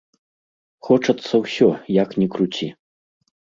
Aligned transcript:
Хочацца 0.87 1.33
ўсё, 1.45 1.69
як 2.01 2.19
ні 2.23 2.27
круці. 2.37 2.73